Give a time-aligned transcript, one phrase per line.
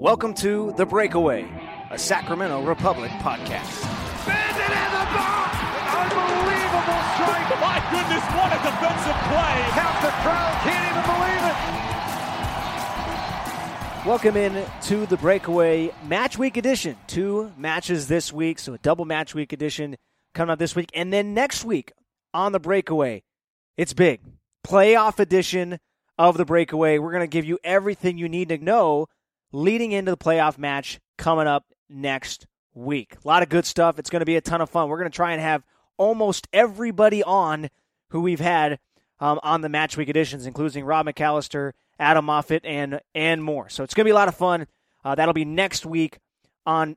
[0.00, 1.46] Welcome to The Breakaway,
[1.90, 3.84] a Sacramento Republic podcast.
[4.24, 5.52] Bandit in the box!
[5.92, 7.52] Unbelievable strike!
[7.60, 9.60] My goodness, what a defensive play!
[9.76, 11.44] Half the crowd can't even believe
[13.92, 14.06] it!
[14.08, 16.96] Welcome in to The Breakaway Match Week Edition.
[17.06, 19.96] Two matches this week, so a double Match Week Edition
[20.34, 20.88] coming up this week.
[20.94, 21.92] And then next week
[22.32, 23.22] on The Breakaway,
[23.76, 24.22] it's big.
[24.66, 25.78] Playoff edition
[26.16, 26.96] of The Breakaway.
[26.96, 29.08] We're going to give you everything you need to know
[29.52, 33.16] leading into the playoff match coming up next week.
[33.24, 33.98] A lot of good stuff.
[33.98, 34.88] It's going to be a ton of fun.
[34.88, 35.64] We're going to try and have
[35.96, 37.68] almost everybody on
[38.10, 38.78] who we've had
[39.20, 43.68] um, on the match week editions, including Rob McAllister, Adam Moffat, and and more.
[43.68, 44.66] So it's going to be a lot of fun.
[45.04, 46.18] Uh, that'll be next week
[46.66, 46.96] on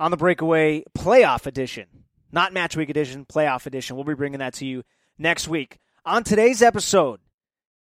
[0.00, 1.86] on the breakaway playoff edition,
[2.30, 3.96] not match week edition, playoff edition.
[3.96, 4.84] We'll be bringing that to you
[5.18, 5.78] next week.
[6.04, 7.20] On today's episode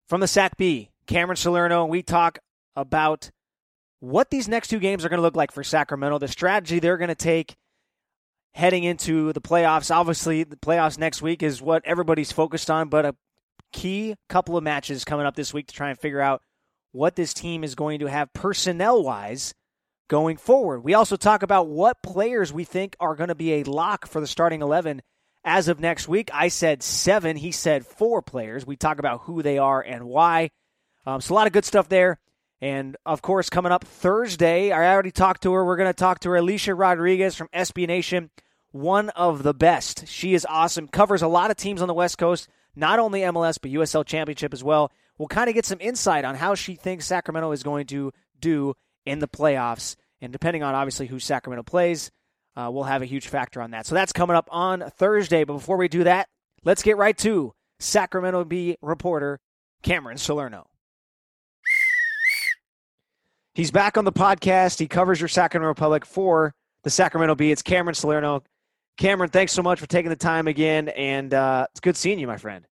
[0.07, 2.39] from the Sac Bee, Cameron Salerno, we talk
[2.75, 3.31] about
[3.99, 6.97] what these next two games are going to look like for Sacramento, the strategy they're
[6.97, 7.55] going to take
[8.53, 9.93] heading into the playoffs.
[9.93, 13.15] Obviously, the playoffs next week is what everybody's focused on, but a
[13.73, 16.41] key couple of matches coming up this week to try and figure out
[16.91, 19.53] what this team is going to have personnel wise
[20.07, 20.81] going forward.
[20.83, 24.21] We also talk about what players we think are going to be a lock for
[24.21, 25.01] the starting 11
[25.43, 26.29] as of next week.
[26.33, 28.65] I said seven, he said four players.
[28.65, 30.51] We talk about who they are and why.
[31.05, 32.19] Um, so, a lot of good stuff there.
[32.61, 35.65] And of course, coming up Thursday, I already talked to her.
[35.65, 38.29] We're going to talk to her, Alicia Rodriguez from SB Nation,
[38.71, 40.07] one of the best.
[40.07, 43.57] She is awesome, covers a lot of teams on the West Coast, not only MLS,
[43.61, 44.91] but USL Championship as well.
[45.17, 48.73] We'll kind of get some insight on how she thinks Sacramento is going to do
[49.05, 49.95] in the playoffs.
[50.21, 52.11] And depending on obviously who Sacramento plays,
[52.55, 53.85] uh, we'll have a huge factor on that.
[53.85, 55.43] So that's coming up on Thursday.
[55.43, 56.29] But before we do that,
[56.63, 59.39] let's get right to Sacramento Bee reporter
[59.83, 60.67] Cameron Salerno.
[63.55, 64.79] He's back on the podcast.
[64.79, 66.53] He covers your Sacramento Republic for
[66.83, 67.53] the Sacramento Bee.
[67.53, 68.43] It's Cameron Salerno.
[68.97, 72.27] Cameron, thanks so much for taking the time again, and uh, it's good seeing you,
[72.27, 72.67] my friend.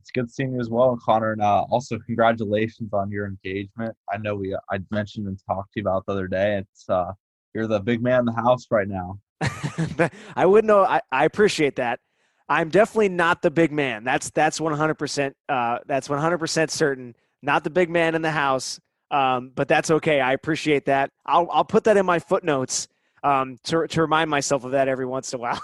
[0.00, 1.32] It's good seeing you as well, Connor.
[1.32, 3.94] And uh, also, congratulations on your engagement.
[4.10, 6.56] I know we uh, I mentioned and talked to you about the other day.
[6.56, 7.12] It's uh,
[7.52, 9.18] you're the big man in the house right now.
[10.34, 10.84] I wouldn't know.
[10.84, 12.00] I, I appreciate that.
[12.48, 14.04] I'm definitely not the big man.
[14.04, 14.94] That's that's 100.
[14.94, 17.14] percent uh, That's 100 percent certain.
[17.42, 18.80] Not the big man in the house.
[19.12, 20.20] Um, but that's okay.
[20.20, 21.10] I appreciate that.
[21.26, 22.88] I'll I'll put that in my footnotes
[23.22, 25.62] um, to to remind myself of that every once in a while.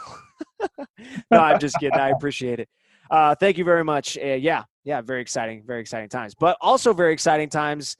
[1.30, 1.98] no, I'm just kidding.
[1.98, 2.68] I appreciate it.
[3.10, 4.18] Uh, thank you very much.
[4.18, 6.34] Uh, yeah, yeah, very exciting, very exciting times.
[6.38, 7.96] But also very exciting times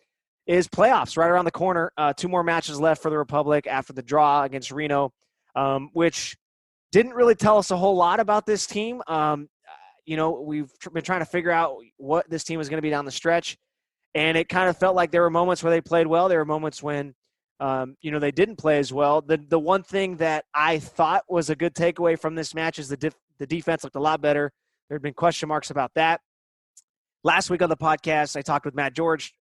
[0.47, 1.93] is playoffs right around the corner.
[1.97, 5.13] Uh, two more matches left for the Republic after the draw against Reno,
[5.57, 6.37] um, which
[6.93, 9.03] didn't really tell us a whole lot about this team.
[9.07, 9.49] Um,
[10.05, 12.91] you know, we've been trying to figure out what this team is going to be
[12.91, 13.57] down the stretch
[14.15, 16.29] and it kind of felt like there were moments where they played well.
[16.29, 17.15] There were moments when,
[17.61, 19.21] um, you know, they didn't play as well.
[19.21, 22.89] The the one thing that I thought was a good takeaway from this match is
[22.89, 24.53] the dif- the defense looked a lot better.
[24.89, 26.21] There had been question marks about that.
[27.25, 29.35] Last week on the podcast, I talked with Matt George,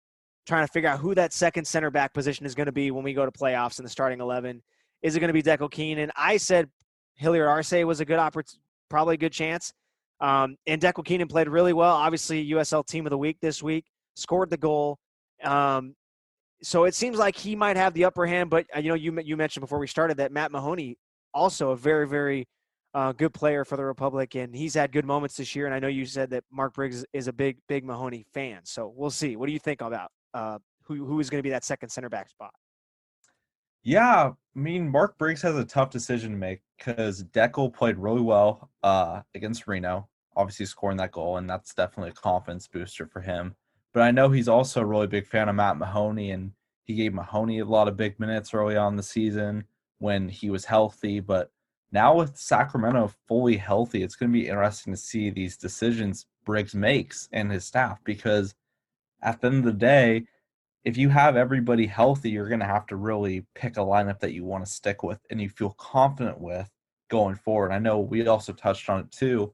[0.47, 3.03] trying to figure out who that second center back position is going to be when
[3.03, 4.63] we go to playoffs in the starting eleven.
[5.03, 6.09] Is it going to be Dekel Keinan?
[6.15, 6.69] I said
[7.15, 8.59] Hilliard Arce was a good opportunity,
[8.89, 9.71] probably a good chance.
[10.21, 11.93] Um, and Dekel Keinan played really well.
[11.93, 14.97] Obviously, USL Team of the Week this week scored the goal.
[15.43, 15.95] Um,
[16.61, 18.49] so it seems like he might have the upper hand.
[18.49, 20.97] But uh, you know, you you mentioned before we started that Matt Mahoney,
[21.33, 22.47] also a very very
[22.93, 25.65] uh, good player for the Republic, and he's had good moments this year.
[25.65, 28.61] And I know you said that Mark Briggs is a big big Mahoney fan.
[28.63, 29.35] So we'll see.
[29.35, 32.09] What do you think about uh, who who is going to be that second center
[32.09, 32.51] back spot?
[33.83, 38.21] Yeah, I mean Mark Briggs has a tough decision to make because Dekel played really
[38.21, 43.21] well uh, against Reno, obviously scoring that goal, and that's definitely a confidence booster for
[43.21, 43.55] him.
[43.95, 46.51] But I know he's also a really big fan of Matt Mahoney, and
[46.83, 49.63] he gave Mahoney a lot of big minutes early on the season
[49.99, 51.21] when he was healthy.
[51.21, 51.49] But
[51.93, 56.75] now with Sacramento fully healthy, it's going to be interesting to see these decisions Briggs
[56.75, 58.53] makes and his staff because
[59.21, 60.25] at the end of the day,
[60.83, 64.33] if you have everybody healthy, you're going to have to really pick a lineup that
[64.33, 66.69] you want to stick with and you feel confident with
[67.09, 67.71] going forward.
[67.71, 69.53] I know we also touched on it too.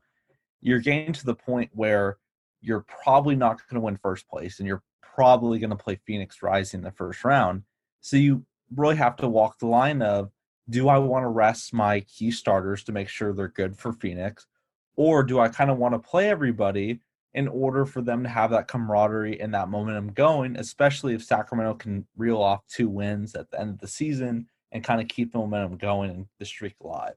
[0.61, 2.17] You're getting to the point where
[2.61, 6.41] you're probably not going to win first place and you're probably going to play Phoenix
[6.41, 7.63] Rising in the first round.
[8.01, 10.31] So you really have to walk the line of
[10.69, 14.47] do I want to rest my key starters to make sure they're good for Phoenix?
[14.95, 16.99] Or do I kind of want to play everybody
[17.33, 21.75] in order for them to have that camaraderie and that momentum going, especially if Sacramento
[21.75, 25.31] can reel off two wins at the end of the season and kind of keep
[25.31, 27.15] the momentum going and the streak alive?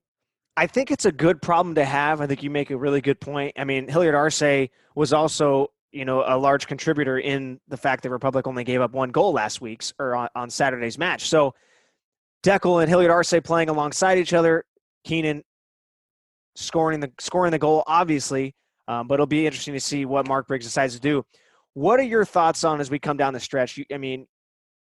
[0.56, 2.20] I think it's a good problem to have.
[2.20, 3.54] I think you make a really good point.
[3.58, 8.10] I mean, Hilliard Arce was also you know, a large contributor in the fact that
[8.10, 11.28] Republic only gave up one goal last week's or on, on Saturday's match.
[11.28, 11.54] So
[12.42, 14.64] Dekel and Hilliard Arce playing alongside each other.
[15.06, 15.42] Keinan
[16.56, 18.54] scoring the scoring the goal, obviously,
[18.88, 21.24] um, but it'll be interesting to see what Mark Briggs decides to do.
[21.74, 23.76] What are your thoughts on as we come down the stretch?
[23.76, 24.26] You, I mean,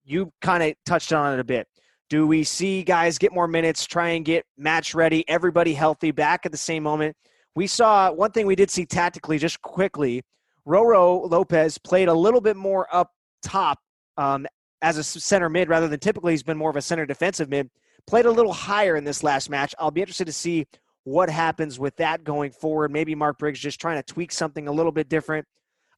[0.04, 1.68] you kind of touched on it a bit.
[2.08, 6.47] Do we see guys get more minutes, try and get match ready, everybody healthy, back
[6.47, 7.17] at the same moment?
[7.56, 10.23] We saw one thing we did see tactically, just quickly.
[10.67, 13.11] Roro Lopez played a little bit more up
[13.43, 13.79] top
[14.17, 14.47] um,
[14.82, 17.70] as a center mid rather than typically he's been more of a center defensive mid.
[18.06, 19.75] Played a little higher in this last match.
[19.79, 20.67] I'll be interested to see
[21.05, 22.93] what happens with that going forward.
[22.93, 25.47] Maybe Mark Briggs just trying to tweak something a little bit different.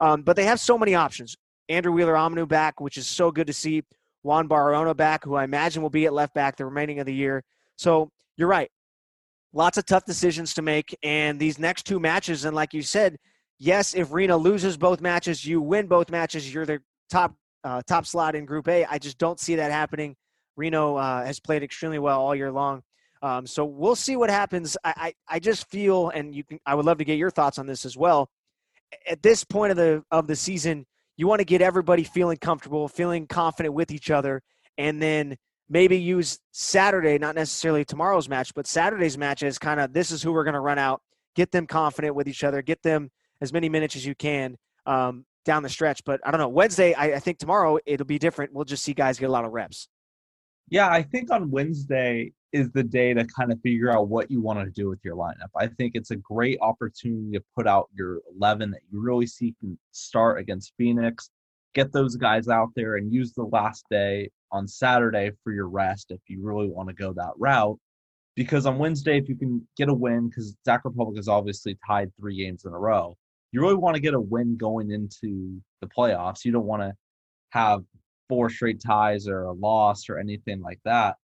[0.00, 1.36] Um, but they have so many options.
[1.68, 3.82] Andrew Wheeler Omiunu back, which is so good to see.
[4.22, 7.14] Juan Barahona back, who I imagine will be at left back the remaining of the
[7.14, 7.44] year.
[7.76, 8.70] So you're right.
[9.52, 10.96] Lots of tough decisions to make.
[11.02, 13.16] And these next two matches, and like you said,
[13.58, 16.80] yes, if Reno loses both matches, you win both matches, you're the
[17.10, 17.34] top
[17.64, 18.84] uh, top slot in Group A.
[18.84, 20.16] I just don't see that happening.
[20.56, 22.82] Reno uh, has played extremely well all year long.
[23.20, 24.76] Um, so we'll see what happens.
[24.84, 24.94] I,
[25.28, 27.66] I, I just feel, and you can, I would love to get your thoughts on
[27.66, 28.30] this as well.
[29.08, 30.86] At this point of the of the season,
[31.18, 34.40] you want to get everybody feeling comfortable, feeling confident with each other,
[34.78, 35.36] and then
[35.68, 40.22] maybe use Saturday, not necessarily tomorrow's match, but Saturday's match as kind of this is
[40.22, 41.02] who we're going to run out,
[41.34, 43.10] get them confident with each other, get them
[43.40, 44.56] as many minutes as you can
[44.86, 46.04] um, down the stretch.
[46.04, 46.48] But I don't know.
[46.48, 48.54] Wednesday, I, I think tomorrow it'll be different.
[48.54, 49.88] We'll just see guys get a lot of reps.
[50.70, 54.40] Yeah, I think on Wednesday is the day to kind of figure out what you
[54.40, 55.50] want to do with your lineup.
[55.56, 59.54] I think it's a great opportunity to put out your 11 that you really see
[59.60, 61.30] can start against Phoenix.
[61.74, 66.10] Get those guys out there and use the last day on Saturday for your rest
[66.10, 67.78] if you really want to go that route.
[68.34, 72.10] Because on Wednesday, if you can get a win, because Sac Republic has obviously tied
[72.18, 73.16] three games in a row,
[73.52, 76.44] you really want to get a win going into the playoffs.
[76.44, 76.92] You don't want to
[77.50, 77.82] have
[78.28, 81.16] four straight ties or a loss or anything like that.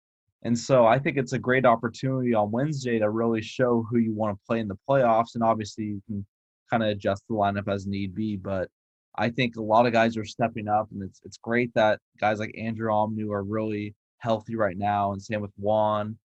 [0.43, 4.13] And so I think it's a great opportunity on Wednesday to really show who you
[4.13, 5.35] want to play in the playoffs.
[5.35, 6.25] And obviously, you can
[6.69, 8.35] kind of adjust the lineup as need be.
[8.35, 8.69] But
[9.15, 12.39] I think a lot of guys are stepping up, and it's it's great that guys
[12.39, 16.17] like Andrew Omiunu are really healthy right now, and same with Juan.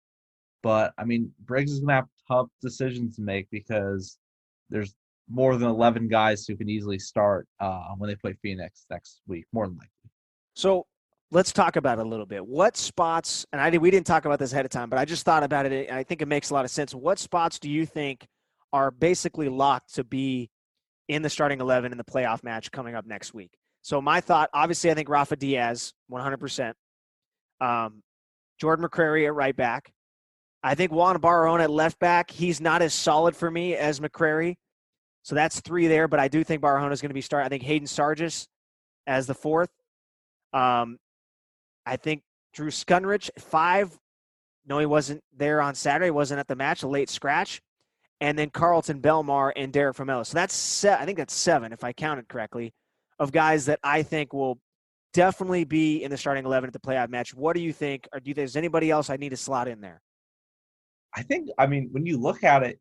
[0.63, 4.19] But I mean, Briggs is going to have tough decisions to make because
[4.71, 4.95] there's
[5.31, 9.45] more than 11 guys who can easily start uh, when they play Phoenix next week,
[9.53, 10.11] more than likely.
[10.55, 10.87] So
[11.31, 12.47] let's talk about it a little bit.
[12.47, 15.05] What spots, and I did, we didn't talk about this ahead of time, but I
[15.05, 15.91] just thought about it.
[15.91, 16.95] I think it makes a lot of sense.
[16.95, 18.27] What spots do you think
[18.73, 20.51] are basically locked to be
[21.09, 23.53] in the starting 11 in the playoff match coming up next week?
[23.83, 26.73] So my thought, obviously, I think Rafa Diaz, 100%.
[27.61, 28.03] Um,
[28.59, 29.93] Jordan McCrary at right back.
[30.63, 32.31] I think Juan Barahona at left back.
[32.31, 34.57] He's not as solid for me as McCrary.
[35.23, 37.47] So that's three there, but I do think Barahona is going to be starting.
[37.47, 38.47] I think Hayden Sargis
[39.07, 39.71] as the fourth.
[40.53, 40.99] Um,
[41.89, 43.99] I think Drew Skundrich five.
[44.67, 46.11] No, he wasn't there on Saturday.
[46.11, 46.83] wasn't at the match.
[46.83, 47.63] A late scratch,
[48.21, 50.27] and then Kharlton Belmar and Derek Famelo.
[50.27, 52.75] So that's se- I think that's seven, if I counted correctly,
[53.19, 54.59] of guys that I think will
[55.15, 57.35] definitely be in the starting eleven at the playoff match.
[57.35, 58.07] What do you think?
[58.13, 60.03] Or do you think there's anybody else I need to slot in there?
[61.17, 61.49] I think.
[61.59, 62.79] I mean, when you look at it,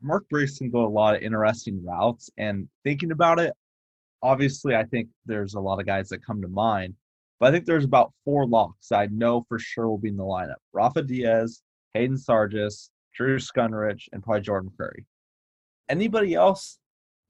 [0.00, 2.30] Mark Briggs can go a lot of interesting routes.
[2.38, 3.52] And thinking about it,
[4.22, 6.94] obviously, I think there's a lot of guys that come to mind.
[7.40, 10.24] But I think there's about four locks I know for sure will be in the
[10.24, 10.56] lineup.
[10.72, 11.62] Rafa Diaz,
[11.94, 15.04] Hayden Sargis, Drew Skundrich, and probably Jordan McCrary.
[15.88, 16.78] Anybody else,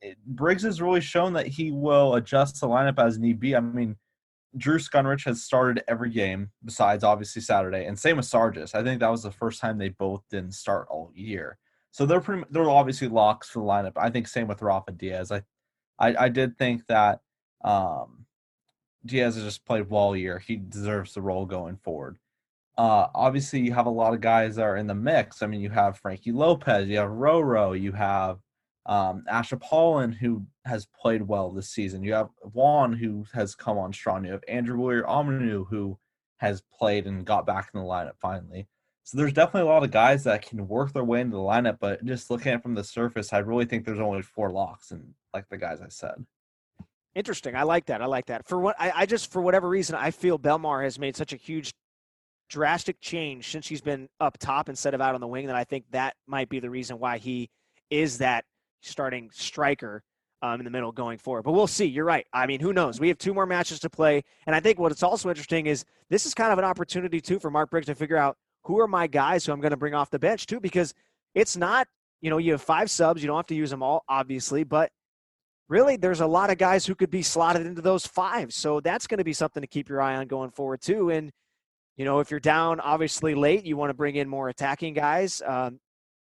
[0.01, 3.55] it, Briggs has really shown that he will adjust the lineup as need be.
[3.55, 3.97] I mean,
[4.57, 8.75] Drew Skundrich has started every game besides obviously Saturday, and same with Sargis.
[8.75, 11.59] I think that was the first time they both didn't start all year.
[11.91, 13.93] So they're pretty, they're obviously locks for the lineup.
[13.97, 15.31] I think same with Rafa Diaz.
[15.31, 15.43] I,
[15.99, 17.21] I, I did think that
[17.65, 18.27] um,
[19.07, 20.39] Diaz has just played well year.
[20.39, 22.19] He deserves the role going forward.
[22.77, 25.43] Uh, obviously, you have a lot of guys that are in the mix.
[25.43, 28.39] I mean, you have Frankie Lopez, you have Roro, you have
[28.87, 32.03] um, Asher Paulin, who has played well this season.
[32.03, 34.25] You have Juan, who has come on strong.
[34.25, 35.99] You have Andrew Wheeler Omiunu, who
[36.39, 38.69] has played and got back in the lineup finally.
[39.03, 41.79] So there's definitely a lot of guys that can work their way into the lineup,
[41.81, 44.91] but just looking at it from the surface, I really think there's only four locks,
[44.91, 46.27] and like the guys I said.
[47.19, 47.57] Interesting.
[47.57, 48.01] I like that.
[48.01, 48.47] I like that.
[48.47, 51.37] For what I, I just for whatever reason I feel Belmar has made such a
[51.37, 51.75] huge
[52.49, 55.65] drastic change since he's been up top instead of out on the wing that I
[55.65, 57.51] think that might be the reason why he
[57.91, 58.45] is that
[58.83, 60.05] starting striker
[60.43, 61.43] um, in the middle going forward.
[61.43, 61.87] But we'll see.
[61.87, 62.25] You're right.
[62.33, 63.01] I mean, who knows?
[63.01, 66.25] We have two more matches to play, and I think what's also interesting is this
[66.25, 69.09] is kind of an opportunity too for Mark Briggs to figure out who are my
[69.09, 70.95] guys who I'm going to bring off the bench too, because
[71.35, 71.89] it's not
[72.21, 73.25] you know you have five subs.
[73.25, 74.93] You don't have to use them all, obviously, but
[75.69, 78.53] really there's a lot of guys who could be slotted into those five.
[78.53, 81.11] So that's going to be something to keep your eye on going forward too.
[81.11, 81.31] And
[81.97, 85.43] you know, if you're down obviously late, you want to bring in more attacking guys.
[85.45, 85.81] Um,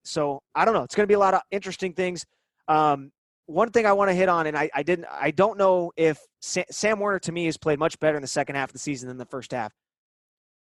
[0.05, 0.83] so I don't know.
[0.83, 2.25] It's going to be a lot of interesting things.
[2.67, 3.11] Um,
[3.47, 6.19] one thing I want to hit on, and I, I didn't, I don't know if
[6.41, 8.79] Sam, Sam Werner to me has played much better in the second half of the
[8.79, 9.73] season than the first half.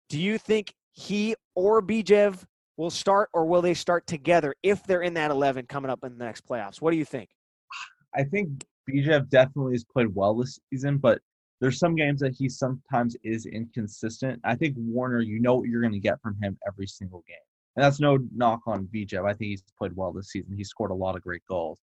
[0.09, 2.43] Do you think he or Bijev
[2.77, 6.17] will start, or will they start together if they're in that 11 coming up in
[6.17, 6.81] the next playoffs?
[6.81, 7.29] What do you think?
[8.15, 11.19] I think Bijev definitely has played well this season, but
[11.59, 14.41] there's some games that he sometimes is inconsistent.
[14.43, 17.37] I think Werner, you know what you're going to get from him every single game.
[17.75, 19.25] And that's no knock on Bijev.
[19.25, 20.57] I think he's played well this season.
[20.57, 21.79] He scored a lot of great goals.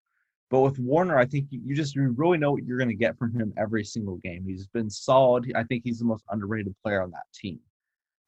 [0.49, 3.17] But with Werner, I think you just you really know what you're going to get
[3.17, 4.45] from him every single game.
[4.45, 5.51] He's been solid.
[5.55, 7.59] I think he's the most underrated player on that team.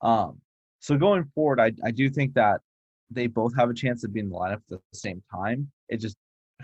[0.01, 0.39] Um,
[0.79, 2.61] so going forward, I, I do think that
[3.09, 5.71] they both have a chance of being in the lineup at the same time.
[5.87, 6.17] It just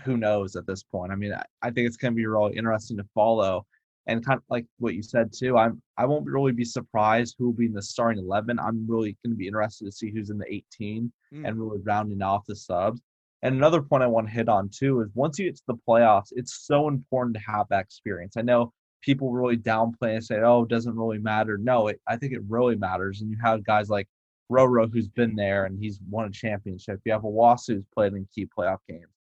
[0.04, 1.12] who knows at this point.
[1.12, 3.66] I mean, I, I think it's going to be really interesting to follow.
[4.08, 7.46] And kind of like what you said too, I'm I won't really be surprised who
[7.46, 8.58] will be in the starting eleven.
[8.60, 11.46] I'm really going to be interested to see who's in the 18 mm.
[11.48, 13.00] and really rounding off the subs.
[13.42, 15.78] And another point I want to hit on too is once you get to the
[15.88, 18.36] playoffs, it's so important to have that experience.
[18.36, 18.72] I know
[19.02, 22.42] people really downplay and say, "Oh, it doesn't really matter." No, it, I think it
[22.48, 23.22] really matters.
[23.22, 24.06] And you have guys like
[24.50, 27.00] Roro who's been there and he's won a championship.
[27.04, 29.15] You have Iwasa who's played in key playoff games.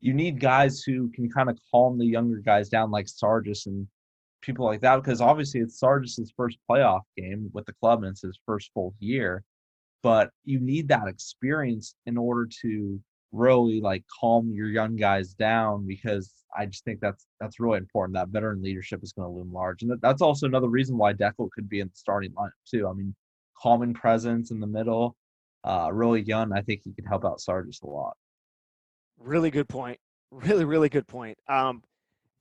[0.00, 3.86] You need guys who can kind of calm the younger guys down, like Sargis and
[4.40, 8.22] people like that, because obviously it's Sargis's first playoff game with the club and it's
[8.22, 9.44] his first full year.
[10.02, 13.00] But you need that experience in order to
[13.32, 18.14] really like calm your young guys down because I just think that's that's really important.
[18.14, 21.50] That veteran leadership is going to loom large, and that's also another reason why Dekel
[21.52, 22.88] could be in the starting lineup too.
[22.88, 23.14] I mean,
[23.60, 25.16] calming presence in the middle,
[25.64, 26.52] uh, really young.
[26.52, 28.16] I think he could help out Sargis a lot.
[29.20, 29.98] Really good point.
[30.30, 31.38] Really, really good point.
[31.48, 31.82] Um,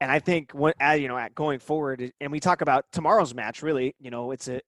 [0.01, 3.61] and I think when you know going forward, and we talk about tomorrow's match.
[3.61, 4.61] Really, you know, it's a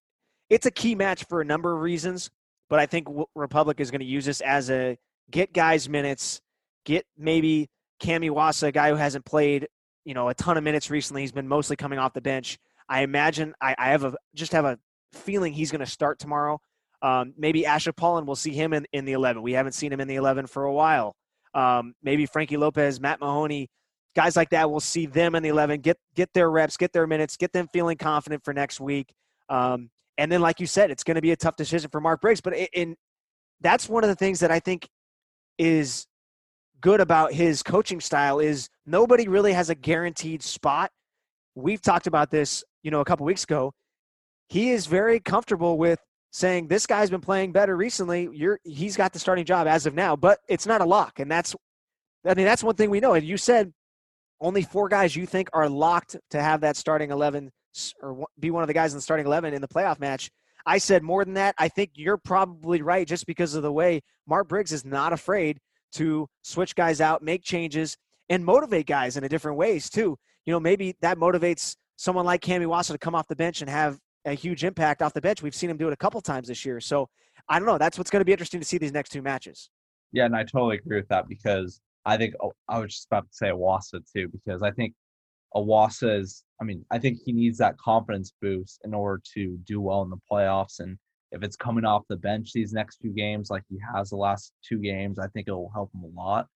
[0.50, 2.30] it's a key match for a number of reasons.
[2.70, 4.98] But I think Republic is going to use this as a
[5.30, 6.42] get guys minutes,
[6.86, 9.68] get maybe Cam Iwasa, a guy who hasn't played,
[10.06, 11.22] you know, a ton of minutes recently.
[11.22, 12.58] He's been mostly coming off the bench.
[12.88, 14.80] I imagine I, I have a just have a
[15.14, 16.60] feeling he's going to start tomorrow.
[17.02, 19.42] Um, maybe Asher Paulin, we'll see him in, in the 11.
[19.42, 21.16] We haven't seen him in the 11 for a while.
[21.54, 23.70] Um, maybe Frankie Lopez, Matt Mahoney,
[24.16, 24.70] guys like that.
[24.70, 25.82] We'll see them in the 11.
[25.82, 29.14] Get get their reps, get their minutes, get them feeling confident for next week.
[29.50, 32.22] Um, and then, like you said, it's going to be a tough decision for Mark
[32.22, 32.42] Briggs.
[32.42, 32.96] But in
[33.62, 34.88] that's one of the things that I think
[35.58, 36.06] is
[36.82, 40.92] good about his coaching style is nobody really has a guaranteed spot.
[41.56, 43.72] We've talked about this, you know, a couple weeks ago.
[44.50, 46.00] He is very comfortable with
[46.32, 48.30] saying this guy's been playing better recently.
[48.34, 51.30] You're he's got the starting job as of now, but it's not a lock, and
[51.30, 51.56] that's
[52.26, 53.14] I mean that's one thing we know.
[53.14, 53.72] And you said
[54.40, 57.52] only four guys you think are locked to have that starting eleven
[58.02, 60.30] or be one of the guys in the starting eleven in the playoff match.
[60.66, 61.56] I said more than that.
[61.58, 65.60] I think you're probably right just because of the way Mark Briggs is not afraid
[65.94, 67.98] to switch guys out, make changes,
[68.30, 70.18] and motivate guys in a different ways too.
[70.46, 73.70] You know, maybe that motivates someone like Cam Iwasa to come off the bench and
[73.70, 75.42] have a huge impact off the bench.
[75.42, 76.80] We've seen him do it a couple times this year.
[76.80, 77.10] So
[77.50, 77.78] I don't know.
[77.78, 79.70] That's what's going to be interesting to see these next two matches.
[80.12, 83.28] Yeah, and I totally agree with that because I think oh, I was just about
[83.30, 84.94] to say Iwasa too because I think
[85.56, 89.82] Iwasa is, I mean, I think he needs that confidence boost in order to do
[89.82, 90.80] well in the playoffs.
[90.80, 90.98] And
[91.32, 94.54] if it's coming off the bench these next few games, like he has the last
[94.68, 96.48] two games, I think it will help him a lot.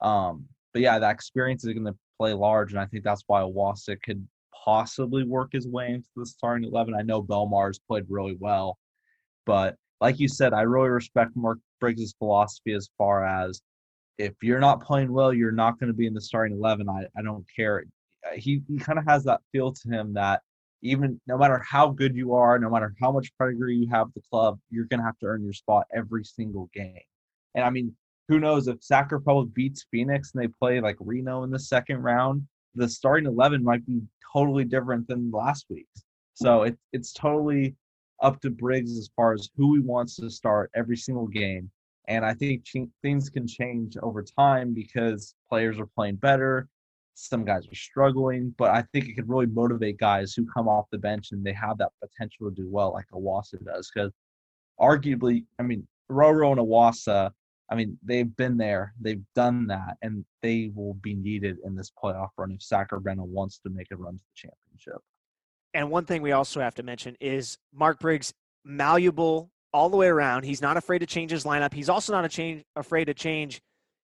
[0.00, 3.40] Um, but yeah, that experience is going to play large, and I think that's why
[3.40, 4.26] Iwasa could
[4.64, 6.94] possibly work his way into the starting eleven.
[6.94, 8.78] I know Belmar's played really well,
[9.46, 13.62] but like you said, I really respect Mark Briggs' philosophy as far as
[14.18, 16.88] if you're not playing well, you're not going to be in the starting eleven.
[16.88, 17.84] I, I don't care
[18.26, 20.40] uh, he, he kind of has that feel to him that
[20.82, 24.14] even no matter how good you are, no matter how much pedigree you have at
[24.14, 27.00] the club, you're going to have to earn your spot every single game.
[27.54, 27.94] And I mean,
[28.28, 31.98] who knows if Sac Republic beats Phoenix and they play like Reno in the second
[31.98, 34.00] round, the starting 11 might be
[34.32, 36.04] totally different than last week's.
[36.34, 36.68] So hmm.
[36.68, 37.76] it, it's totally
[38.22, 41.70] up to Briggs as far as who he wants to start every single game.
[42.08, 46.68] And I think ch- things can change over time because players are playing better.
[47.14, 50.86] Some guys are struggling, but I think it could really motivate guys who come off
[50.90, 53.90] the bench and they have that potential to do well, like Iwasa does.
[53.94, 54.12] Because
[54.80, 57.30] arguably, I mean, Roro and Iwasa,
[57.70, 61.90] I mean, they've been there, they've done that, and they will be needed in this
[61.90, 65.02] playoff run if Sacramento wants to make a run to the championship.
[65.72, 68.32] And one thing we also have to mention is Mark Briggs,
[68.64, 70.44] malleable all the way around.
[70.44, 71.74] He's not afraid to change his lineup.
[71.74, 73.60] He's also not change, afraid to change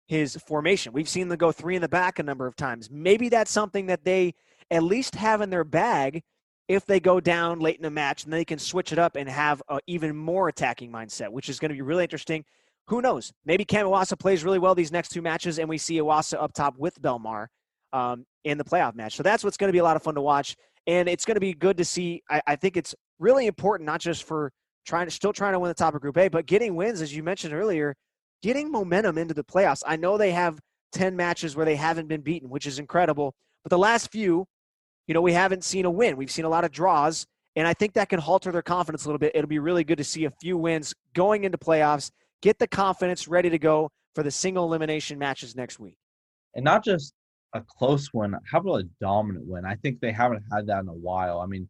[0.07, 0.91] his formation.
[0.91, 2.89] We've seen them go three in the back a number of times.
[2.89, 4.33] Maybe that's something that they
[4.71, 6.23] at least have in their bag
[6.67, 9.29] if they go down late in a match and they can switch it up and
[9.29, 12.43] have an even more attacking mindset, which is going to be really interesting.
[12.89, 13.31] Who knows?
[13.45, 16.53] Maybe Cam Iwasa plays really well these next two matches, and we see Iwasa up
[16.53, 17.47] top with Belmar
[17.93, 19.15] um, in the playoff match.
[19.15, 20.55] So that's what's going to be a lot of fun to watch,
[20.87, 22.23] and it's going to be good to see.
[22.29, 24.51] I, I think it's really important, not just for
[24.87, 27.15] trying to still trying to win the top of Group A, but getting wins, as
[27.15, 27.95] you mentioned earlier,
[28.41, 29.83] getting momentum into the playoffs.
[29.85, 30.59] I know they have
[30.93, 33.35] 10 matches where they haven't been beaten, which is incredible.
[33.63, 34.47] But the last few,
[35.07, 36.17] you know, we haven't seen a win.
[36.17, 39.07] We've seen a lot of draws, and I think that can halter their confidence a
[39.07, 39.33] little bit.
[39.35, 42.09] It'll be really good to see a few wins going into playoffs,
[42.41, 45.97] get the confidence ready to go for the single elimination matches next week.
[46.55, 47.13] And not just
[47.53, 49.65] a close one, how about a dominant win?
[49.65, 51.39] I think they haven't had that in a while.
[51.39, 51.67] I mean,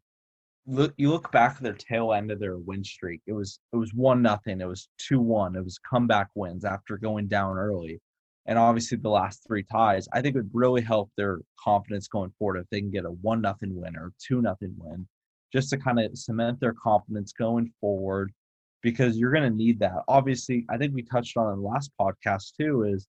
[0.69, 3.21] look you look back at their tail end of their win streak.
[3.27, 4.61] It was it was one nothing.
[4.61, 5.55] It was two one.
[5.55, 7.99] It was comeback wins after going down early,
[8.45, 10.07] and obviously the last three ties.
[10.13, 13.41] I think would really help their confidence going forward if they can get a one
[13.41, 15.07] nothing win or two nothing win,
[15.51, 18.31] just to kind of cement their confidence going forward.
[18.81, 20.03] Because you're going to need that.
[20.07, 22.83] Obviously, I think we touched on in the last podcast too.
[22.83, 23.07] Is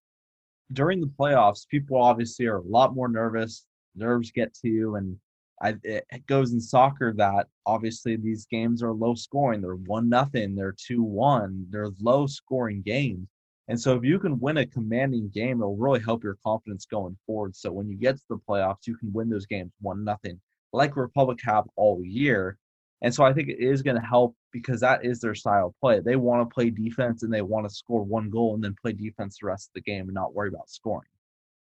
[0.73, 3.67] during the playoffs, people obviously are a lot more nervous.
[3.95, 5.17] Nerves get to you, and
[5.63, 9.61] I, it goes in soccer that obviously these games are low scoring.
[9.61, 10.55] They're one nothing.
[10.55, 11.67] They're two one.
[11.71, 13.29] They're low scoring games.
[13.69, 17.17] And so if you can win a commanding game, it'll really help your confidence going
[17.25, 17.55] forward.
[17.55, 20.41] So when you get to the playoffs, you can win those games one nothing,
[20.73, 22.59] like Republic have all year.
[23.03, 25.81] And so I think it is going to help because that is their style of
[25.81, 26.01] play.
[26.01, 28.93] They want to play defense and they want to score one goal and then play
[28.93, 31.09] defense the rest of the game and not worry about scoring.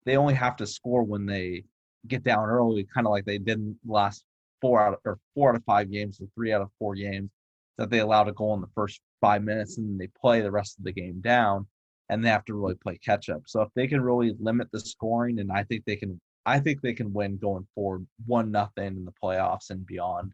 [0.06, 1.64] They only have to score when they
[2.08, 4.24] get down early, kind of like they did in the last
[4.62, 7.32] four out of, or four out of five games or three out of four games
[7.78, 10.78] that they allowed a goal in the first five minutes and they play the rest
[10.78, 11.68] of the game down
[12.10, 13.42] and they have to really play catch up.
[13.48, 16.82] So if they can really limit the scoring and I think they can I think
[16.82, 20.32] they can win going forward one nothing in the playoffs and beyond.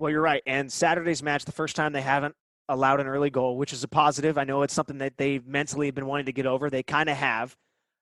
[0.00, 0.42] Well, you're right.
[0.46, 2.34] And Saturday's match, the first time they haven't
[2.70, 4.38] allowed an early goal, which is a positive.
[4.38, 6.70] I know it's something that they mentally have been wanting to get over.
[6.70, 7.54] They kind of have.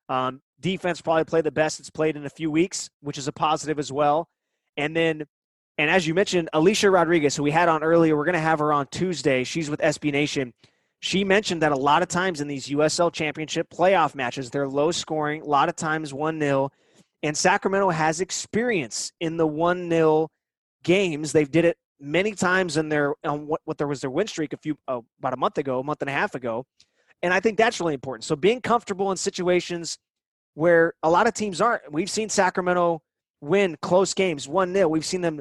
[0.08, 3.32] Um, defense probably played the best it's played in a few weeks, which is a
[3.32, 4.28] positive as well.
[4.76, 5.24] And then,
[5.76, 8.60] and as you mentioned, Alicia Rodriguez, who we had on earlier, we're going to have
[8.60, 9.42] her on Tuesday.
[9.42, 10.54] She's with SB Nation.
[11.00, 14.92] She mentioned that a lot of times in these USL Championship playoff matches, they're low
[14.92, 16.70] scoring, a lot of times 1 0.
[17.24, 20.28] And Sacramento has experience in the 1 0
[20.84, 21.32] games.
[21.32, 24.52] They've did it many times in their on what, what there was their win streak
[24.52, 26.64] a few uh, about a month ago, a month and a half ago.
[27.22, 28.24] And I think that's really important.
[28.24, 29.98] So being comfortable in situations
[30.54, 31.92] where a lot of teams aren't.
[31.92, 33.00] We've seen Sacramento
[33.40, 34.88] win close games, 1 0.
[34.88, 35.40] We've seen them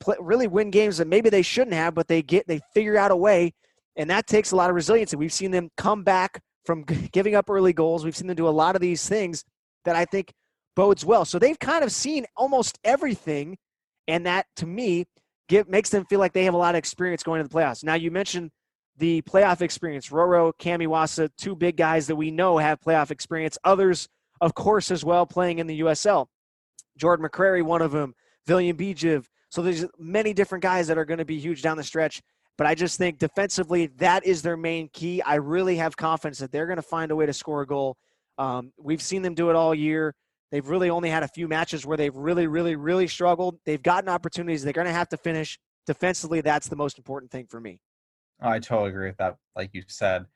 [0.00, 3.10] play, really win games that maybe they shouldn't have, but they get they figure out
[3.10, 3.52] a way,
[3.96, 5.16] and that takes a lot of resiliency.
[5.16, 8.04] We've seen them come back from giving up early goals.
[8.04, 9.44] We've seen them do a lot of these things
[9.84, 10.32] that I think
[10.76, 11.24] bodes well.
[11.24, 13.56] So they've kind of seen almost everything,
[14.08, 15.06] and that to me
[15.50, 17.84] give, makes them feel like they have a lot of experience going to the playoffs.
[17.84, 18.52] Now you mentioned
[18.96, 20.08] the playoff experience.
[20.08, 23.58] Roro, Cam Iwasa, two big guys that we know have playoff experience.
[23.64, 24.08] Others,
[24.40, 26.26] of course, as well, playing in the USL.
[26.96, 28.14] Jordan McCrary, one of them.
[28.48, 29.26] Villyan Bijev.
[29.50, 32.22] So there's many different guys that are going to be huge down the stretch.
[32.56, 35.20] But I just think defensively, that is their main key.
[35.22, 37.96] I really have confidence that they're going to find a way to score a goal.
[38.38, 40.14] Um, we've seen them do it all year.
[40.50, 43.58] They've really only had a few matches where they've really, really, really struggled.
[43.64, 44.64] They've gotten opportunities.
[44.64, 46.40] They're going to have to finish defensively.
[46.40, 47.80] That's the most important thing for me.
[48.40, 49.36] I totally agree with that.
[49.54, 50.26] Like you said,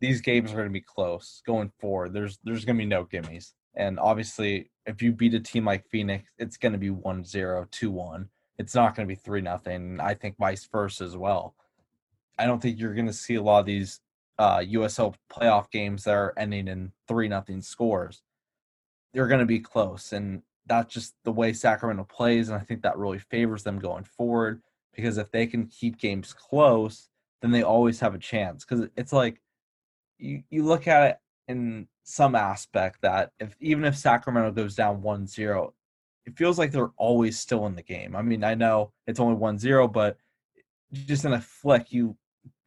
[0.00, 2.12] these games are going to be close going forward.
[2.12, 3.52] There's there's going to be no gimmies.
[3.74, 8.28] And obviously, if you beat a team like Phoenix, it's going to be 1-0, 2-1.
[8.58, 9.98] It's not going to be 3 nothing.
[10.00, 11.54] I think vice versa as well.
[12.38, 14.00] I don't think you're going to see a lot of these
[14.38, 18.22] uh, USL playoff games that are ending in 3 nothing scores.
[19.12, 22.82] They're going to be close and that's just the way Sacramento plays and I think
[22.82, 24.62] that really favors them going forward
[24.94, 27.08] because if they can keep games close,
[27.40, 28.64] then they always have a chance.
[28.64, 29.40] Because it's like
[30.18, 31.16] you you look at it
[31.48, 35.72] in some aspect that if even if Sacramento goes down 1-0,
[36.26, 38.14] it feels like they're always still in the game.
[38.14, 40.16] I mean, I know it's only 1-0, but
[40.92, 42.16] just in a flick, you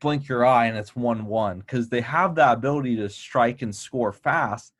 [0.01, 4.11] blink your eye and it's 1-1 because they have that ability to strike and score
[4.11, 4.73] fast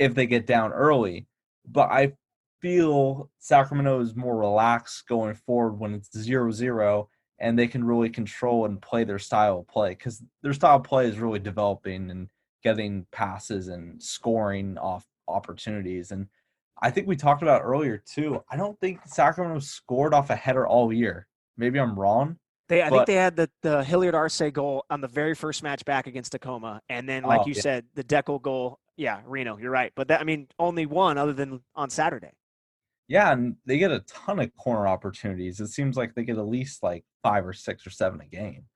[0.00, 1.26] if they get down early.
[1.68, 2.12] But I
[2.60, 7.06] feel Sacramento is more relaxed going forward when it's 0-0
[7.38, 10.84] and they can really control and play their style of play because their style of
[10.84, 12.28] play is really developing and
[12.64, 16.10] getting passes and scoring off opportunities.
[16.10, 16.26] And
[16.82, 18.42] I think we talked about earlier too.
[18.50, 21.26] I don't think Sacramento scored off a header all year.
[21.56, 22.36] Maybe I'm wrong,
[22.68, 25.62] They, I But- think they had the, the Hilliard Arce goal on the very first
[25.62, 27.62] match back against Tacoma, and then, like Oh, you yeah.
[27.62, 28.78] said, the Dekel goal.
[29.00, 29.92] Yeah, Reno, you're right.
[29.96, 32.32] But that, I mean, only one other than on Saturday.
[33.08, 35.58] Yeah, and they get a ton of corner opportunities.
[35.58, 38.66] It seems like they get at least like five or six or seven a game.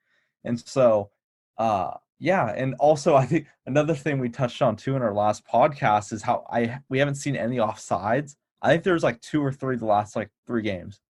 [0.43, 1.11] And so,
[1.59, 5.47] uh, yeah, and also I think another thing we touched on too in our last
[5.47, 8.35] podcast is how I we haven't seen any offsides.
[8.63, 11.01] I think there's like two or three the last like three games,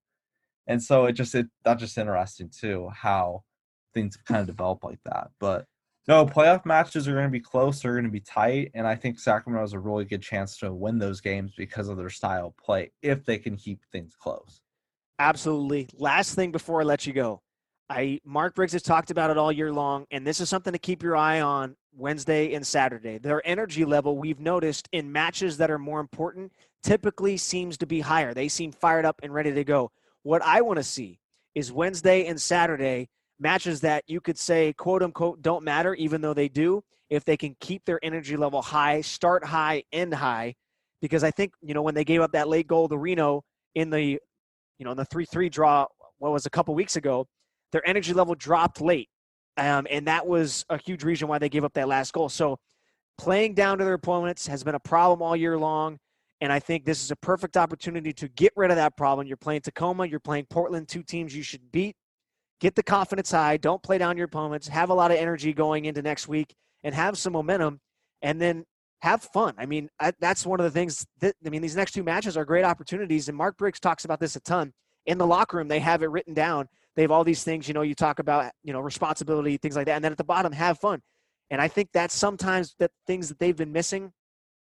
[0.67, 3.45] and so it just it that's just interesting too how
[3.93, 5.29] things kind of develop like that.
[5.39, 5.67] But
[6.07, 7.81] no, playoff matches are going to be close.
[7.81, 10.71] They're going to be tight, and I think Sacramento has a really good chance to
[10.71, 14.61] win those games because of their style of play if they can keep things close.
[15.17, 15.87] Absolutely.
[15.97, 17.41] Last thing before I let you go,
[17.89, 20.79] I Mark Briggs has talked about it all year long, and this is something to
[20.79, 23.17] keep your eye on Wednesday and Saturday.
[23.17, 26.51] Their energy level we've noticed in matches that are more important
[26.83, 28.33] typically seems to be higher.
[28.33, 29.91] They seem fired up and ready to go.
[30.23, 31.19] What I want to see
[31.55, 36.33] is Wednesday and Saturday matches that you could say quote unquote don't matter, even though
[36.33, 40.55] they do, if they can keep their energy level high, start high, end high.
[41.01, 43.43] Because I think, you know, when they gave up that late goal to Reno
[43.75, 44.19] in the
[44.77, 45.85] you know, in the 3 3 draw,
[46.17, 47.27] what was a couple weeks ago,
[47.71, 49.09] their energy level dropped late.
[49.57, 52.29] Um, and that was a huge reason why they gave up that last goal.
[52.29, 52.57] So
[53.17, 55.97] playing down to their opponents has been a problem all year long.
[56.41, 59.27] And I think this is a perfect opportunity to get rid of that problem.
[59.27, 61.95] You're playing Tacoma, you're playing Portland, two teams you should beat.
[62.59, 63.57] Get the confidence high.
[63.57, 64.67] Don't play down your opponents.
[64.67, 67.79] Have a lot of energy going into next week and have some momentum.
[68.21, 68.65] And then
[69.01, 69.53] have fun.
[69.57, 72.35] I mean, I, that's one of the things that, I mean, these next two matches
[72.37, 73.27] are great opportunities.
[73.29, 74.73] And Mark Briggs talks about this a ton.
[75.05, 76.67] In the locker room, they have it written down.
[76.95, 79.85] They have all these things, you know, you talk about, you know, responsibility, things like
[79.85, 79.95] that.
[79.95, 81.01] And then at the bottom, have fun.
[81.51, 84.13] And I think that's sometimes the things that they've been missing.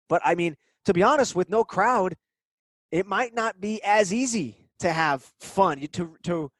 [0.08, 2.16] But I mean, to be honest, with no crowd,
[2.90, 6.50] it might not be as easy to have fun, to, to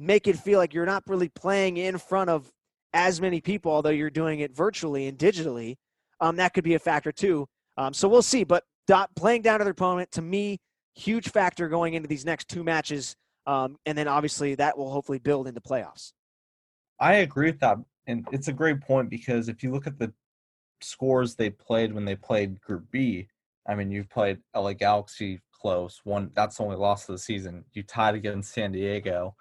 [0.00, 2.50] make it feel like you're not really playing in front of
[2.94, 5.76] as many people, although you're doing it virtually and digitally.
[6.20, 7.46] Um, that could be a factor too.
[7.76, 8.42] Um, so we'll see.
[8.42, 10.58] But dot, playing down to their opponent, to me,
[10.94, 13.14] huge factor going into these next two matches.
[13.46, 16.12] Um, and then obviously that will hopefully build into playoffs.
[16.98, 20.12] I agree with that, and it's a great point because if you look at the
[20.82, 23.28] scores they played when they played Group B,
[23.66, 26.00] I mean, you've played LA Galaxy close.
[26.04, 27.64] One that's the only loss of the season.
[27.72, 29.34] You tied against San Diego.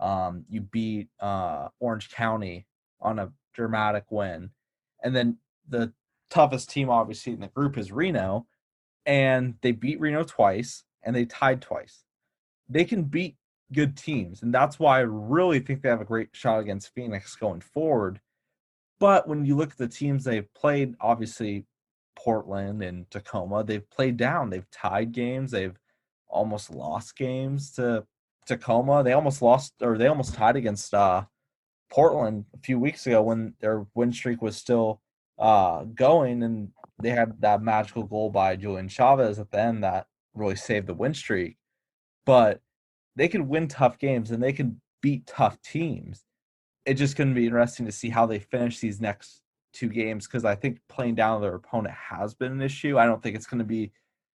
[0.00, 2.66] Um, you beat uh, Orange County
[3.00, 4.50] on a dramatic win,
[5.02, 5.92] and then the
[6.30, 8.46] toughest team obviously in the group is Reno,
[9.04, 12.04] and they beat Reno twice and they tied twice.
[12.68, 13.36] They can beat
[13.72, 17.36] good teams, and that's why I really think they have a great shot against Phoenix
[17.36, 18.20] going forward.
[18.98, 21.66] But when you look at the teams they've played, obviously
[22.16, 24.50] Portland and Tacoma, they've played down.
[24.50, 25.50] They've tied games.
[25.50, 25.78] They've
[26.28, 28.04] almost lost games to
[28.46, 29.02] Tacoma.
[29.02, 31.24] They almost lost or they almost tied against uh,
[31.90, 35.00] Portland a few weeks ago when their win streak was still
[35.38, 36.70] uh, going, and
[37.02, 40.94] they had that magical goal by Julian Chavez at the end that really saved the
[40.94, 41.56] win streak.
[42.24, 42.60] But
[43.16, 46.24] they can win tough games and they can beat tough teams.
[46.84, 50.26] It's just going to be interesting to see how they finish these next two games
[50.26, 52.98] because I think playing down their opponent has been an issue.
[52.98, 53.92] I don't think it's going to be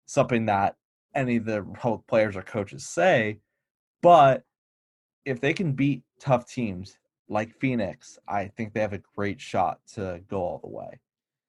[0.06, 0.76] something that
[1.14, 1.64] any of the
[2.08, 3.38] players or coaches say,
[4.02, 4.44] but
[5.24, 9.80] if they can beat tough teams like Phoenix, I think they have a great shot
[9.94, 11.00] to go all the way.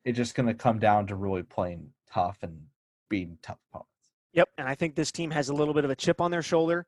[0.05, 2.59] It's just going to come down to really playing tough and
[3.09, 3.89] beating tough opponents.
[4.33, 6.41] Yep, and I think this team has a little bit of a chip on their
[6.41, 6.85] shoulder.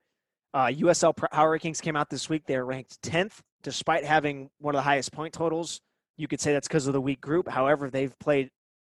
[0.53, 2.43] Uh, USL Power Rankings came out this week.
[2.45, 5.79] They're ranked 10th, despite having one of the highest point totals.
[6.17, 7.47] You could say that's because of the weak group.
[7.47, 8.49] However, they've played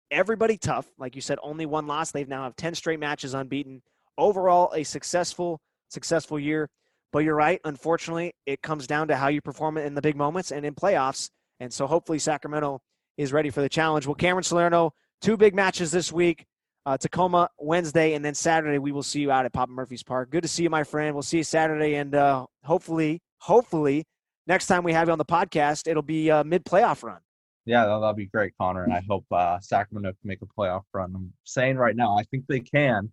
[0.09, 0.87] everybody tough.
[0.97, 2.11] Like you said, only one loss.
[2.11, 3.81] They've now have 10 straight matches unbeaten.
[4.17, 6.69] Overall, a successful, successful year.
[7.11, 7.59] But you're right.
[7.65, 11.29] Unfortunately, it comes down to how you perform in the big moments and in playoffs.
[11.59, 12.81] And so hopefully Sacramento
[13.17, 14.05] is ready for the challenge.
[14.05, 16.45] Well, Cameron Salerno, two big matches this week.
[16.85, 20.31] Uh, Tacoma Wednesday, and then Saturday we will see you out at Papa Murphy's Park.
[20.31, 21.13] Good to see you, my friend.
[21.13, 24.05] We'll see you Saturday, and uh, hopefully, hopefully,
[24.47, 27.19] next time we have you on the podcast, it'll be mid playoff run.
[27.65, 28.83] Yeah, that'll, that'll be great, Connor.
[28.85, 31.11] And I hope uh, Sacramento can make a playoff run.
[31.13, 33.11] I'm saying right now, I think they can.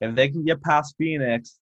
[0.00, 1.60] If they can get past Phoenix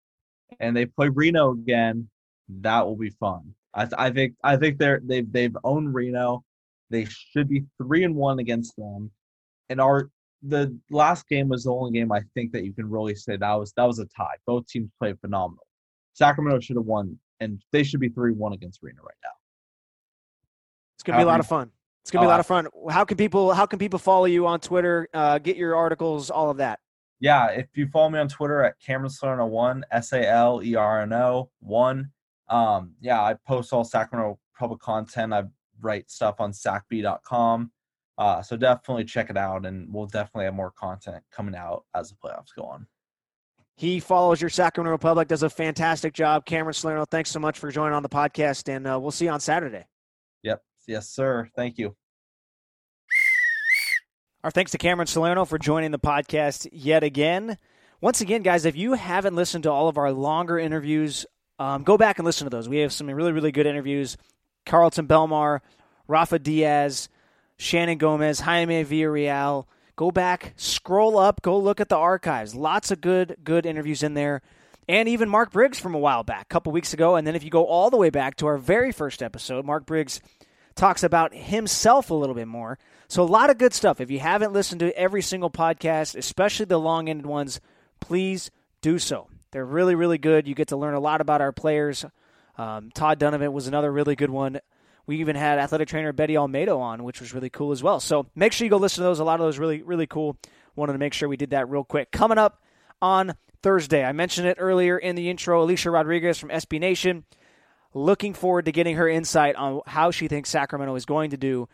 [0.59, 2.09] and they play Reno again,
[2.49, 3.55] that will be fun.
[3.75, 6.45] I, th- I think I think they're they've they've owned Reno.
[6.91, 9.11] They should be three and one against them.
[9.69, 10.11] And our
[10.43, 13.53] the last game was the only game I think that you can really say that
[13.55, 14.35] was that was a tie.
[14.47, 15.65] Both teams played phenomenal.
[16.15, 19.31] Sacramento should have won, and they should be three one against Reno right now.
[20.97, 21.71] It's gonna be a lot of fun.
[22.03, 22.67] It's gonna be a Oh, lot of fun.
[22.91, 25.09] How can people How can people follow you on Twitter?
[25.15, 26.81] Uh, get your articles, all of that.
[27.21, 30.75] Yeah, if you follow me on Twitter at Cameron Salerno one S A L E
[30.75, 32.11] R N O one,
[32.49, 35.33] Um, yeah, I post all Sacramento public content.
[35.35, 35.45] I
[35.81, 37.71] write stuff on sacbee.com.
[38.19, 42.11] Uh, so definitely check it out, and we'll definitely have more content coming out as
[42.11, 42.87] the playoffs go on.
[43.77, 46.45] He follows your Sacramento Republic, does a fantastic job.
[46.45, 49.31] Cameron Salerno, thanks so much for joining on the podcast, and uh, we'll see you
[49.31, 49.87] on Saturday.
[50.43, 50.63] Yep.
[50.87, 51.49] Yes, sir.
[51.57, 51.97] Thank you.
[54.43, 57.59] Our thanks to Cameron Salerno for joining the podcast yet again.
[58.01, 61.27] Once again, guys, if you haven't listened to all of our longer interviews,
[61.59, 62.67] um, go back and listen to those.
[62.67, 64.17] We have some really, really good interviews.
[64.65, 65.61] Kharlton Belmar,
[66.09, 67.11] Rafa Diaz,
[67.59, 69.67] Shannon Gomez, Jaime Villarreal.
[69.97, 72.55] Go back, scroll up, go look at the archives.
[72.55, 74.41] Lots of good, good interviews in there.
[74.89, 77.15] And even Mark Briggs from a while back, a couple weeks ago.
[77.17, 79.85] And then if you go all the way back to our very first episode, Mark
[79.85, 80.23] Briggs
[80.81, 82.79] talks about himself a little bit more.
[83.07, 84.01] So a lot of good stuff.
[84.01, 87.61] If you haven't listened to every single podcast, especially the long-ended ones,
[88.01, 89.29] please do so.
[89.51, 90.49] They're really, really good.
[90.49, 92.07] You get to learn a lot about our players.
[92.57, 94.59] Um, Todd Donovan was another really good one.
[95.07, 98.01] We even had athletic trainer Betty Almeida on, which was really cool as well.
[98.01, 99.21] So make sure you go listen to those.
[99.21, 100.39] A lot of those really, really cool.
[100.77, 102.11] Wanted to make sure we did that real quick.
[102.11, 102.63] Coming up
[103.03, 105.63] on Thursday, I mentioned it earlier in the intro.
[105.63, 107.25] Alicia Rodriguez from SB Nation.
[107.93, 111.69] Looking forward to getting her insight on how she thinks Sacramento is going to do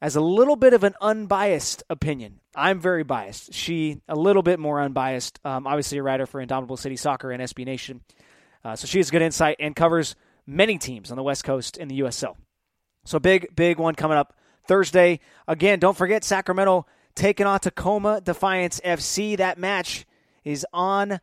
[0.00, 2.40] as a little bit of an unbiased opinion.
[2.54, 3.54] I'm very biased.
[3.54, 5.40] She a little bit more unbiased.
[5.44, 8.02] Um, obviously, a writer for Indomitable City Soccer and SB Nation.
[8.64, 10.14] Uh, so she has good insight and covers
[10.46, 12.36] many teams on the West Coast in the USL.
[13.04, 14.34] So big, big one coming up
[14.66, 15.20] Thursday.
[15.48, 19.36] Again, don't forget Sacramento taking on Tacoma Defiance FC.
[19.36, 20.06] That match
[20.44, 21.20] is on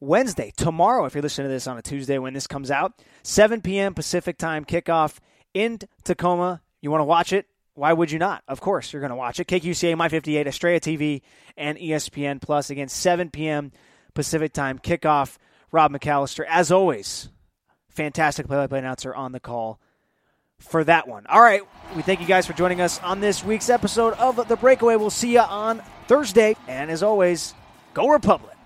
[0.00, 2.94] Wednesday, tomorrow, if you're listening to this on a Tuesday when this comes out.
[3.22, 3.94] 7 p.m.
[3.94, 5.18] Pacific time kickoff
[5.52, 6.62] in Tacoma.
[6.80, 7.46] You want to watch it?
[7.74, 8.42] Why would you not?
[8.48, 9.46] Of course, you're going to watch it.
[9.46, 11.22] KQCA, My 58, Estrella TV,
[11.56, 12.70] and ESPN Plus.
[12.70, 13.72] Again, 7 p.m.
[14.14, 15.36] Pacific time kickoff.
[15.70, 17.28] Rob McAllister, as always,
[17.90, 19.78] fantastic play-by-play announcer on the call
[20.58, 21.26] for that one.
[21.26, 21.62] All right,
[21.94, 24.96] we thank you guys for joining us on this week's episode of The Breakaway.
[24.96, 26.56] We'll see you on Thursday.
[26.66, 27.54] And as always,
[27.94, 28.56] go Republic.